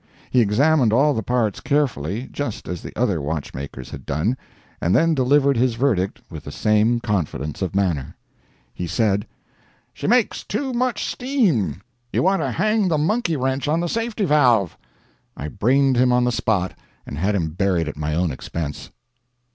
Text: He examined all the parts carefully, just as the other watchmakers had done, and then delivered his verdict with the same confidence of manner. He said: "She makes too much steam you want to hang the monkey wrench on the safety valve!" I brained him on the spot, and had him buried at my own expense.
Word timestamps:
He 0.31 0.41
examined 0.41 0.91
all 0.91 1.13
the 1.13 1.21
parts 1.21 1.59
carefully, 1.59 2.27
just 2.31 2.67
as 2.67 2.81
the 2.81 2.91
other 2.95 3.21
watchmakers 3.21 3.91
had 3.91 4.03
done, 4.03 4.35
and 4.81 4.95
then 4.95 5.13
delivered 5.13 5.57
his 5.57 5.75
verdict 5.75 6.23
with 6.27 6.43
the 6.45 6.51
same 6.51 6.99
confidence 6.99 7.61
of 7.61 7.75
manner. 7.75 8.15
He 8.73 8.87
said: 8.87 9.27
"She 9.93 10.07
makes 10.07 10.43
too 10.43 10.73
much 10.73 11.05
steam 11.05 11.83
you 12.11 12.23
want 12.23 12.41
to 12.41 12.49
hang 12.49 12.87
the 12.87 12.97
monkey 12.97 13.35
wrench 13.37 13.67
on 13.67 13.79
the 13.79 13.87
safety 13.87 14.25
valve!" 14.25 14.75
I 15.37 15.49
brained 15.49 15.97
him 15.97 16.11
on 16.11 16.23
the 16.23 16.31
spot, 16.31 16.73
and 17.05 17.19
had 17.19 17.35
him 17.35 17.49
buried 17.51 17.87
at 17.87 17.95
my 17.95 18.15
own 18.15 18.31
expense. 18.31 18.89